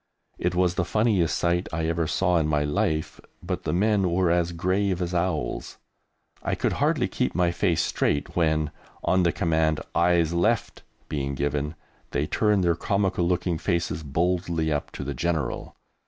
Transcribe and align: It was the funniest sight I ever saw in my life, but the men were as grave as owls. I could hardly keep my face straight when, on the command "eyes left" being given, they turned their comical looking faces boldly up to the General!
It 0.39 0.55
was 0.55 0.73
the 0.73 0.83
funniest 0.83 1.37
sight 1.37 1.69
I 1.71 1.85
ever 1.85 2.07
saw 2.07 2.37
in 2.39 2.47
my 2.47 2.63
life, 2.63 3.21
but 3.43 3.65
the 3.65 3.71
men 3.71 4.09
were 4.09 4.31
as 4.31 4.51
grave 4.51 4.99
as 4.99 5.13
owls. 5.13 5.77
I 6.41 6.55
could 6.55 6.73
hardly 6.81 7.07
keep 7.07 7.35
my 7.35 7.51
face 7.51 7.83
straight 7.83 8.35
when, 8.35 8.71
on 9.03 9.21
the 9.21 9.31
command 9.31 9.79
"eyes 9.93 10.33
left" 10.33 10.81
being 11.07 11.35
given, 11.35 11.75
they 12.09 12.25
turned 12.25 12.63
their 12.63 12.73
comical 12.73 13.27
looking 13.27 13.59
faces 13.59 14.01
boldly 14.01 14.71
up 14.73 14.89
to 14.93 15.03
the 15.03 15.13
General! 15.13 15.75